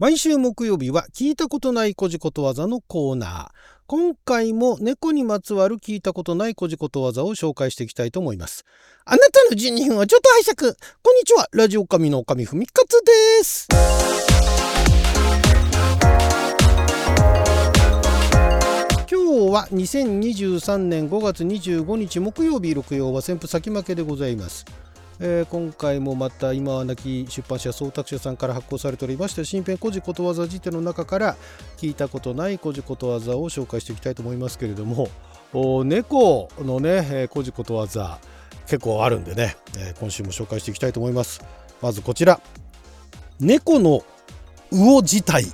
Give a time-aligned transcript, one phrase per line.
[0.00, 3.48] 毎週木曜日は聞いたことないこじことわざのコーナー。
[3.86, 8.64] 今回も猫にまつわる聞いたことないこじことわざを紹介していきたいと思います。
[9.04, 10.74] あなたの12分はちょっと拝借。
[11.02, 11.48] こんにちは。
[11.52, 13.68] ラジオ神の神ふみかつです。
[19.10, 24.64] 今日は2023年5月25日木曜日、六曜は旋風先負けでございます。
[25.22, 31.36] えー、今回もまた今は亡き出版社総託社さんから発行されておりまして新編古事ことわざ辞典の中から
[31.76, 35.10] 聞いたことない古事ことわざを紹介していきたいと思いますけれども
[35.84, 38.18] 猫のね、えー、古事ことわざ
[38.66, 41.42] 結構あるんでね、えー、今週も紹介していきたいと思います。
[41.82, 42.40] まずこちら。
[43.40, 44.04] 猫の
[44.70, 45.46] 魚自体。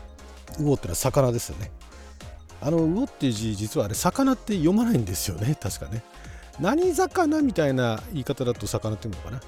[0.59, 1.71] 魚ってのは魚ですよね。
[2.61, 5.57] あの魚っていう字実はあれ魚って読まないんですよね。
[5.59, 6.03] 確かね。
[6.61, 9.41] 何魚みたいな言い方だと魚っていうのかな？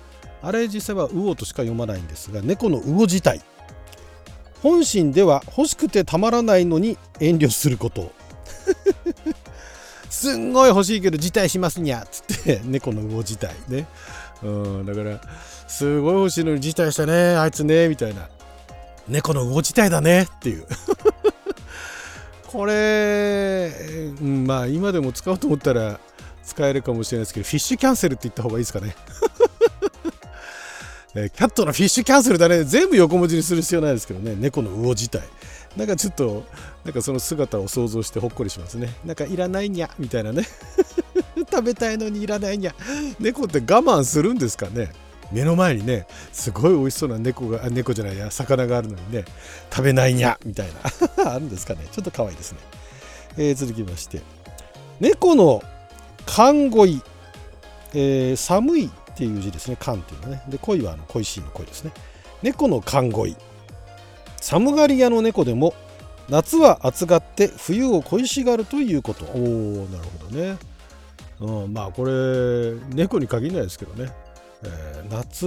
[0.42, 3.40] あれ実際は魚としか読まないんですが猫の魚自体。
[4.62, 8.12] 本心では欲しくてたまらないのに遠慮すること。
[10.10, 13.87] すんごい欲しいけど辞退しますにゃっつって猫の魚自体ね。
[14.43, 15.20] うんだから
[15.68, 18.28] すごい欲しいのに辞退したねあいつねみたいな。
[19.06, 20.66] 猫の魚自体だねっていう。
[22.46, 23.70] これ、
[24.20, 26.00] うん、まあ今でも使おうと思ったら
[26.49, 28.96] 使えるかもしれないですけどフィッシュキャンセルって言った方がいいですかね。
[31.15, 32.65] え キャットのフィッシュキャンセルだね。
[32.65, 34.35] 全部横文字にする必要ないですけどね。
[34.38, 35.23] 猫の魚自体。
[35.77, 36.45] なんかちょっと
[36.85, 38.95] なんかその姿を想像してほっこりしますね。
[39.05, 40.45] なんかいらないにゃみたいなね。
[41.51, 42.74] 食べたいのにいらないにゃ。
[43.21, 44.90] 猫って我慢するんですかね。
[45.30, 49.24] 目の前にねすごい美味しそうな猫が猫じゃないや魚があるのにね。
[49.71, 50.68] 食べないにゃみたい
[51.18, 51.29] な。
[51.33, 51.87] あるんですかね。
[51.93, 52.59] ちょっと可愛いですね、
[53.37, 54.23] えー、続きまして。
[55.01, 55.62] 猫の
[56.29, 57.02] 寒恋、
[57.95, 59.76] えー、寒いっていう字ですね。
[59.80, 60.43] 寒っていうのね。
[60.48, 61.93] で恋はあの恋しいの恋ですね。
[62.43, 63.34] 猫の寒恋
[64.41, 65.75] 寒がり屋の猫でも
[66.28, 69.25] 夏は暑がって冬を恋しがるということ。
[69.25, 70.59] おおなるほどね、
[71.41, 74.12] うん、まあこれ猫に限らないですけどね、
[74.62, 75.47] えー、夏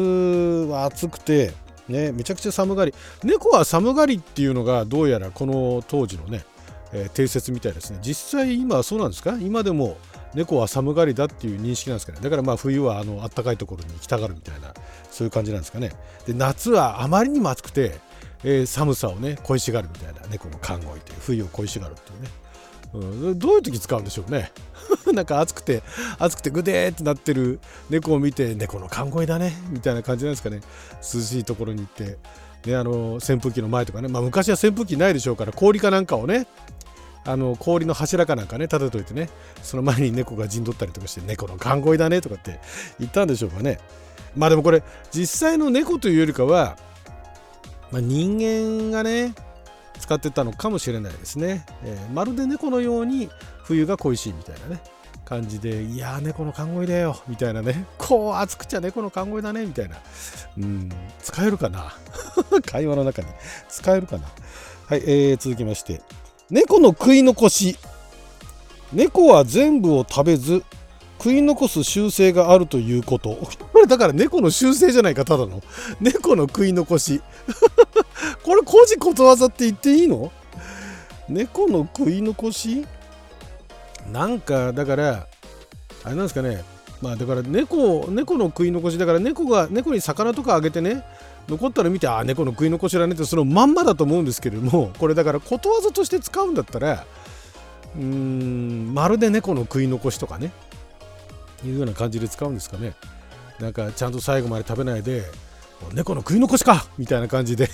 [0.70, 1.54] は暑くて
[1.88, 2.94] ねめちゃくちゃ寒がり。
[3.24, 6.44] 猫は寒がりっていうのがどうやらこの当時のね、
[6.92, 8.00] えー、定説みたいですね。
[8.02, 9.38] 実際今はそうなんですか？
[9.40, 9.96] 今でも
[10.34, 12.20] 猫は寒がりだっていう認識なんですかね。
[12.22, 14.74] だからまあ冬はあの暖かいところに行きたがるみたいな
[15.10, 15.92] そういう感じなんですかね。
[16.26, 18.00] で夏はあまりにも暑くて、
[18.44, 22.30] えー、寒さをね恋しがるみたいな猫の勘ごいという冬を恋しがるっていうね。
[22.94, 22.98] う
[23.34, 24.52] ん、どういう時使うんでしょうね。
[25.14, 25.84] なんか暑くて
[26.20, 27.60] 暑くてグデーってなってる
[27.90, 30.62] 猫を見て猫の勘ごいだねみたいな感じなんですかね。
[31.02, 32.18] 涼しいところに行って
[32.66, 36.46] ね、あの扇風機の前とかね、まあ、昔は扇風機ないでしょうから氷かなんかをね
[37.24, 39.30] あの氷の柱かなんかね立てといてね
[39.62, 42.60] その前に猫が陣取ったりとかして猫の勘声だねとかって
[43.00, 43.80] 言ったんでしょうかね。
[44.36, 46.78] まあでもこれ実際の猫というよりかは、
[47.92, 49.36] まあ、人間がね
[50.00, 53.30] 使ってたのかもしれないですね、えー、まるで猫のように
[53.64, 54.82] 冬が恋しいみたいなね
[55.26, 59.98] 感じでいやー猫の勘声だよみたいなねこう暑くちゃ猫の勘声だねみたいな。
[60.58, 60.90] うん
[61.22, 61.94] 使えるかな？
[62.66, 63.28] 会話の中に
[63.70, 64.28] 使えるかな？
[64.88, 66.02] はい、えー、続きまして。
[66.52, 67.78] 猫の食い残し。
[68.92, 70.66] 猫は全部を食べず
[71.18, 73.30] 食い残す習性があるということ。
[73.72, 75.62] これだから猫の習性じゃないかただの。
[76.02, 77.22] 猫の食い残し。
[78.44, 80.30] これ古事ことわざって言っていいの？
[81.30, 82.86] 猫の食い残し？
[84.12, 85.28] なんかだから
[86.04, 86.66] あれなんですかね。
[87.02, 88.98] まあだから猫猫の食い残し。
[88.98, 91.06] だから猫が猫に魚とかあげてね。
[91.48, 97.06] 残ったら見てああ猫の食い残しだねってそのまんまだと思うんですけれどもこれだからことわざとして使うんだったら
[97.96, 100.52] うーんまるで猫の食い残しとかね
[101.66, 102.96] いうような感じで使うんですかね。
[103.60, 105.24] なんかちゃんと最後まで食べないで
[105.94, 107.70] 猫の食い残しかみたいな感じで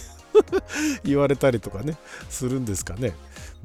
[1.06, 1.96] 言われたりとかね
[2.30, 3.16] するんですかね。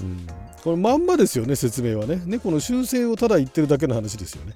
[0.00, 0.26] うん
[0.62, 2.22] これまんまですよね説明はね。
[2.24, 4.54] 猫の習性をただ言ってるだけの話ですよね、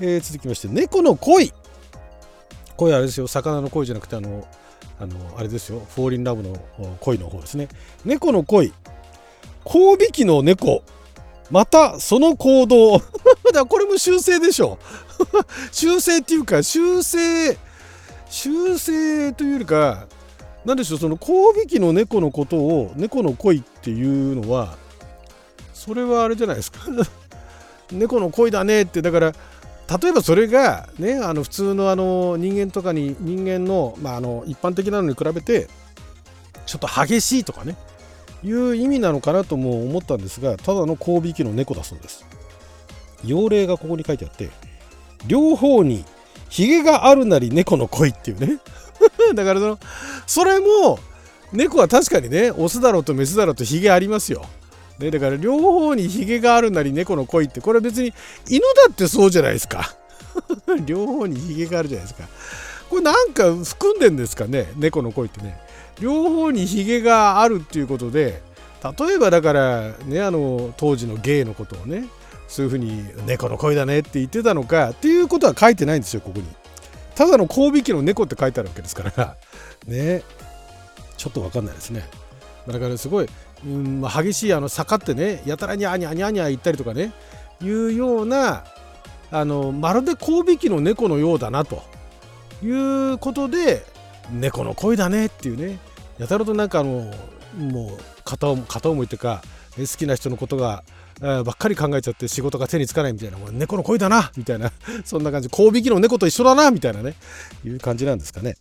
[0.00, 1.52] えー、続きまして猫の恋。
[2.76, 4.46] 恋あれですよ魚の恋じゃなくてあの
[5.00, 6.54] あのあれですよフォーリンラブの
[7.00, 7.68] 恋の方ですね。
[8.04, 8.72] 猫の恋
[9.64, 10.82] 交尾期の猫。
[11.50, 13.00] またその行動。
[13.52, 14.78] だこれも修正でしょ。
[15.72, 17.56] 修正っていうか修正
[18.28, 20.06] 修正というよりか
[20.64, 24.02] 何でしょうその交尾期の猫のことを猫の恋ってい
[24.32, 24.76] うのは
[25.72, 26.78] それはあれじゃないですか。
[27.92, 29.32] 猫の恋だねってだから
[29.90, 35.68] 例えばそれがねあの普通のあの人間とかに人間の,、まあ、あの一般的なのに比べて
[36.66, 37.76] ちょっと激しいとかね
[38.42, 42.26] いう意味なのかなとも思ったんですがただの交尾期の猫だそうです
[43.24, 44.50] 用例がここに書いてあって
[45.26, 46.04] 両方に
[46.48, 48.58] ヒゲがあるなり猫の恋っていうね
[49.34, 49.78] だからその
[50.26, 50.98] それも
[51.52, 54.44] 猫は確かにねオスだろうとメスだろうとヒゲありますよ。
[54.98, 58.12] ね、だから両方にヒゲがあるなり猫の恋ってこれは別に
[58.48, 59.96] 犬だってそうじゃないですか。
[60.86, 62.28] 両方にヒゲがあるじゃないですか。
[62.88, 65.58] これなんか含んでんですかね猫の恋ってね。
[66.00, 68.42] 両方にヒゲがあるっていうことで
[68.98, 72.08] 例えばだからねあの当時のゲイのことをね
[72.48, 76.46] そういうふうに猫の恋だねって言ってたのかっていうことは書いてないんですよここに。
[77.14, 79.36] ただの交尾機の猫って書いてあるわけですから。
[79.86, 80.22] ね。
[81.16, 82.08] ちょっと分かんないですね。
[82.66, 83.28] だからすごい、
[83.66, 87.12] うん、激しいあの坂ってねやたらにゃにゃにゃにゃ言ったりとかね
[87.62, 88.64] いうような
[89.30, 91.82] あのまるで交尾機の猫のようだなと
[92.62, 93.84] いうことで
[94.30, 95.78] 猫の恋だねっていうね
[96.18, 97.10] やたらとなんかあの
[97.58, 98.50] もう片
[98.90, 99.42] 思いっていうか
[99.76, 100.84] 好きな人のことが
[101.20, 104.72] ばっかり考えちゃって仕事が手につかないみたいなもう猫の恋だなみたいな
[105.04, 105.48] そんな感じ。
[105.50, 107.14] 交尾機の猫と一緒だなみたいなね
[107.64, 108.56] いう感じなんですかね。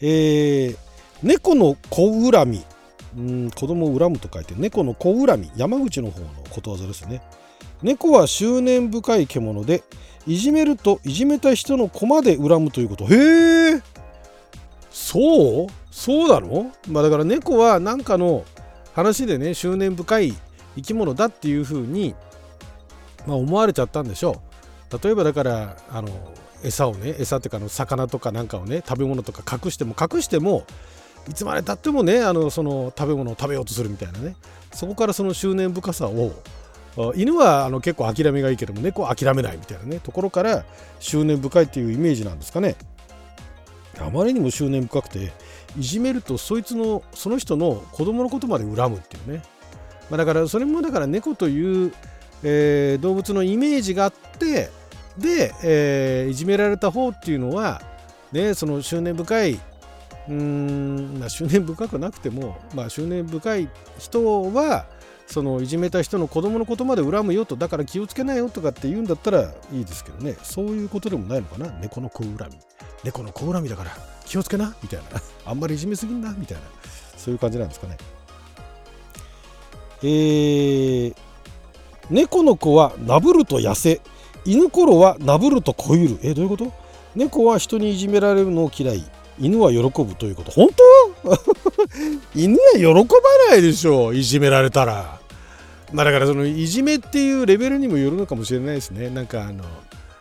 [0.00, 0.76] えー、
[1.22, 2.64] 猫の子恨み。
[3.18, 7.20] うん子供を恨むと書いて猫の子恨み山口の方のことわざですね。
[7.82, 9.82] 猫は執念深い獣で
[10.26, 13.06] いじめるといじめた人の子まで恨むということ。
[13.06, 13.82] へえ
[14.90, 15.66] そう？
[15.90, 16.72] そうなの？
[16.88, 18.44] まあだから猫は何かの
[18.94, 20.34] 話でね執念深い
[20.76, 22.14] 生き物だっていうふうに、
[23.26, 24.40] まあ、思われちゃったんでしょ
[24.92, 24.98] う。
[25.02, 26.08] 例えばだからあの
[26.62, 30.64] 餌をね餌っていうかの魚とかなんかをね食べ物とか隠しても隠しても
[31.28, 34.36] いつまでたってもねあのその食べ物を食べようとするみたいなね。
[34.72, 36.32] そこからその執念深さを
[37.14, 40.00] 犬はあの結構諦めがいいけども猫は諦めないみたいなね。
[40.00, 40.64] ところから
[41.00, 42.76] 執念深いっていうイメージなんですかね。
[44.00, 45.32] あまりにも執念深くて
[45.76, 49.42] いじめるとそいつのその人の子供のことまで恨むっていうね、
[50.10, 51.92] まあ、だからそれもだから猫という、
[52.42, 54.70] えー、動物のイメージがあって
[55.16, 57.82] で、えー、いじめられた方っていうのは
[58.32, 59.60] ねその執念深い
[60.28, 64.86] うーん、まあ、執念深くなくても、まあ、執念深い人は
[65.26, 70.36] そのいじめた人の子供のことまで恨むよとだから気をつけないよとかって言うんだったらいいですけどね。
[70.42, 71.70] そういうことでもないのかな。
[71.80, 72.58] 猫の子恨み。
[73.04, 73.90] 猫の子恨みだから
[74.24, 74.74] 気をつけな。
[74.82, 75.20] みたいな。
[75.44, 76.32] あんまりいじめすぎんな。
[76.32, 76.62] みたいな。
[77.16, 77.98] そういう感じなんですかね。
[80.02, 81.14] えー、
[82.08, 84.00] 猫の子はなぶると痩せ。
[84.46, 86.72] 犬頃はなぶるとこゆるえどういうこと？
[87.14, 89.04] 猫は人にいじめられるのを嫌い。
[89.38, 90.50] 犬は喜ぶということ。
[90.50, 90.68] 本
[91.24, 91.38] 当？
[92.34, 92.94] 犬は喜ば
[93.50, 95.18] ないでしょいじめられたら。
[95.92, 99.10] まあだからそのいじめっていうレベルにもよるのかもしれないですね。
[99.10, 99.64] なんかあの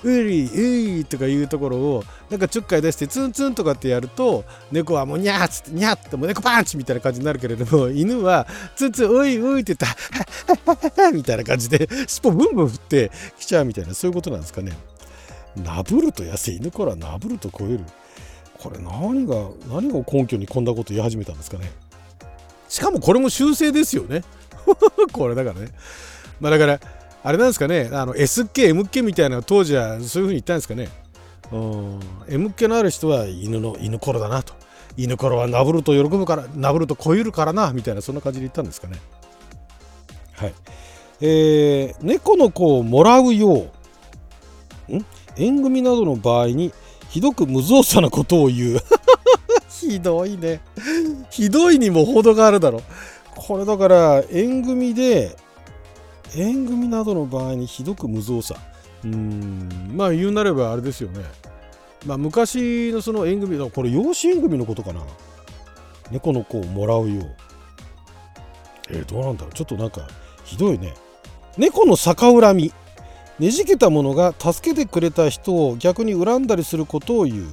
[0.04, 14.74] うりういとかいうところをなんかちょっかい出してツンツンとかってやると猫はもうニャーっつってニャーってもう猫パンチみたいな感じになるけれども犬はツンツンういういって言ったらみたいな感じで尻尾ブンブン振ってきちゃうみたいなそういうことなんですかね
[15.56, 17.80] なぶると痩せ犬からなぶると超える
[18.59, 21.71] これ何が何が根拠にこんなこと言い始めたんですかね。
[22.69, 24.24] しかもこれも修正ですよね。
[25.13, 25.69] これだからね。
[26.39, 26.80] まあだから
[27.24, 27.89] あれなんですかね。
[27.92, 30.89] あの S っ気 M っ気みたいな当時はそういうふうに言ったんですかね。
[31.51, 32.00] うん。
[32.27, 34.54] M っ気のある人は犬の犬頃だなと。
[34.98, 38.98] 犬頃はなぶると喜ぶからなぶるとこゆるからなみたいなそんな感じで言ったんですかね。
[40.33, 40.54] はい。
[41.21, 43.68] えー、猫の子をもらうよ
[44.89, 44.95] う。
[44.98, 45.06] ん？
[45.36, 46.74] 縁組などの場合に
[47.18, 48.80] ひどく無造作なことを言う。
[49.68, 50.62] ひどいね。
[51.31, 52.84] ひどいにも程があるだろ。
[53.36, 55.36] これだから縁組で
[56.36, 58.59] 縁組などの場合にひどく無造作。
[59.04, 59.94] うん。
[59.95, 61.24] まあ言うなればあれですよね。
[62.06, 65.02] まあ昔のその縁組これ養子縁組のことかな。
[66.12, 67.36] 猫の子をもらうよう。
[68.92, 69.54] えー、どうなんだろう。
[69.54, 70.07] ちょっとなんか
[70.44, 70.94] ひどいね。
[71.57, 72.71] 猫の逆恨み。
[73.39, 77.47] ねじけた者が助けてくれた人を逆に恨んだりすることを言う。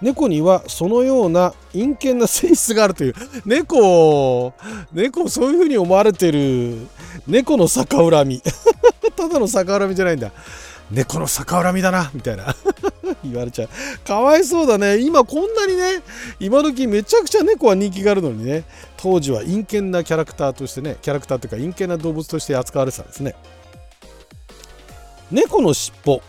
[0.00, 3.14] 猫にはそのような陰険な性質があるという。
[3.44, 4.54] 猫
[4.92, 6.86] 猫そういうふうに思われてる。
[7.26, 8.40] 猫の逆恨み。
[9.16, 10.30] ただの逆恨みじゃないんだ。
[10.90, 12.54] 猫の逆恨みだなみたいな。
[13.24, 13.68] 言われちゃう。
[14.06, 14.98] かわいそうだね。
[14.98, 16.02] 今こんなにね
[16.40, 18.64] 今時めちゃくちゃ猫は人気があるのにね。
[18.96, 23.34] 当時は陰険なキャラクターとしてねキャラクターというか陰険な動物として扱われてたんですね。
[25.30, 26.22] 猫の尻尾。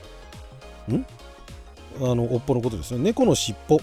[0.92, 1.06] ん？
[2.02, 3.00] あの尾っぽのことですね。
[3.00, 3.80] 猫の尻尾。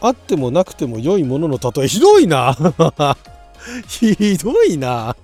[0.00, 1.88] あってもなくても良いものの例え。
[1.88, 2.56] ひどいな。
[3.86, 5.16] ひどいな。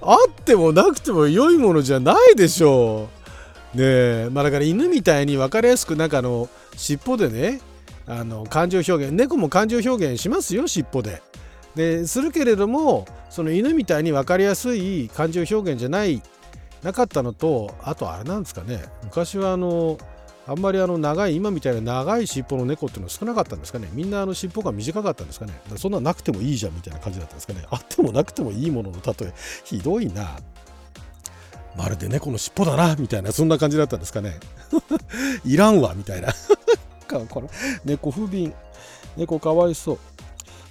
[0.00, 3.08] あってもなくても良いものじゃないでしょ
[3.74, 3.76] う。
[3.76, 4.28] ねえ。
[4.32, 7.60] まあだから犬みたいに分かりやすくなんかあの尻尾でね
[8.06, 11.22] あの感情表現猫も感情表現しますよ尻尾で。
[11.74, 16.22] でするけれどもその犬みたいに分かりやすい感情表現じゃない
[16.82, 19.98] なかったのとあとあれなんですかね昔はあの
[20.46, 23.86] あんまりあの長い今みたいな長い尻尾の猫っていうのは少なかったんですかね。
[23.92, 25.52] みんなあの尻尾が短かったんですかね。
[25.76, 27.66] そんななくてもいいじゃんみたいな感じだったんですかね。
[27.70, 29.34] あってもなくてもいいものの例え。
[29.64, 30.38] ひどいな。
[31.76, 34.40] まるで猫の尻尾だなみたいなそんな感じだったんですかね。
[35.44, 36.32] いらんわみたいな。
[37.28, 37.48] これ
[37.84, 38.54] 猫不憫。
[39.18, 39.98] 猫かわいそう、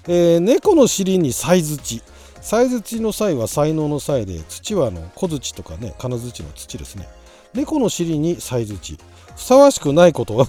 [0.08, 2.02] えー、猫の尻にさいづち
[2.48, 7.06] さいづちの際は才能の際で土はあの小槌とかね金槌の土ですね。
[7.54, 8.98] 猫の尻にさいづち
[9.36, 10.48] ふさわしくないことは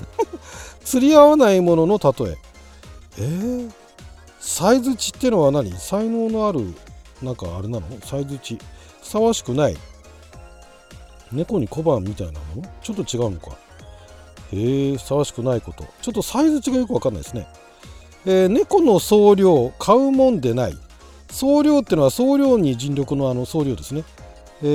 [0.85, 2.37] 釣り合わないものの例え。
[3.19, 3.73] えー、
[4.39, 5.73] さいづちってのは何？
[5.73, 6.73] 才能のある
[7.21, 7.89] なんかあれなの？
[8.03, 8.61] さいづち
[9.01, 9.77] ふさわしくない。
[11.33, 12.69] 猫に小判みたいなもの？
[12.81, 13.57] ちょっと違うのか。
[14.53, 15.85] へえふさわしくないこと。
[16.01, 17.49] ちょっとサイズ違いよくわかんないですね、
[18.25, 20.79] えー、猫の総量買うもんでない。
[21.31, 24.05] 総量っていうのは総量に尽力のあの総量ですね。
[24.63, 24.67] え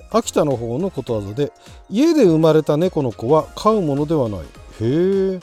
[0.00, 1.52] ー、秋田の方のことわざで
[1.90, 4.40] 家で生まれた猫の子は飼うものではない。
[4.40, 4.44] へ
[4.80, 5.40] え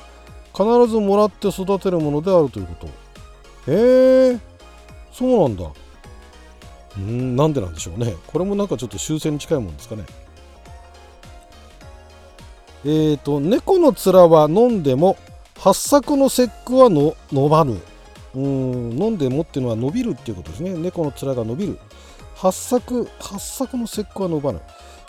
[0.53, 2.87] 必ずもらって育てるものであるということ。
[3.71, 4.39] へえ
[5.11, 5.65] そうなんだ。
[6.97, 8.15] うんなんでなんでしょうね。
[8.27, 10.05] これもなんかちょっと修正に近いもんですかね。
[12.85, 15.17] えっ、ー、と猫の面は飲んでも
[15.59, 17.81] 八作の節句はの伸ばぬ。
[18.35, 18.43] うん
[19.01, 20.73] 飲んでもっていうのは伸びるっていうことですね。
[20.73, 21.79] 猫の面が伸びる。
[22.35, 24.59] 八作八作の節句は伸ばぬ、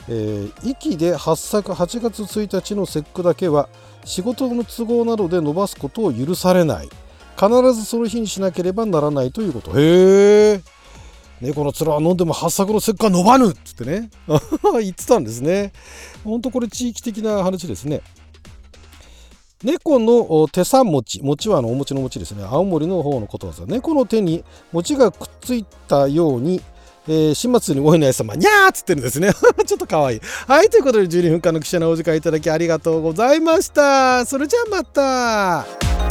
[0.08, 3.68] えー、息で八作8月1日の節句だけは
[4.04, 6.88] 仕事の都合などで伸ばすことを許されない。
[7.38, 9.72] 必ずその日にしなければならないということ。
[9.78, 10.60] へえ
[11.40, 14.08] 猫の面は飲んでも八作の節句は伸ばぬっつってね。
[14.80, 15.72] 言ってたんですね。
[16.24, 18.00] ほんとこれ地域的な話ですね。
[19.64, 26.60] 猫の手三餅餅はあのお餅の餅ですね青森の方のことわざ猫の手に餅がくっついたように
[27.08, 29.30] えー、始末においのや様、にゃーっつってるんですね。
[29.64, 30.20] ちょっとかわいい。
[30.48, 34.26] はい、ということで12分間の記者のお時間いただきありがとうございました。
[34.26, 36.05] それじゃあまた。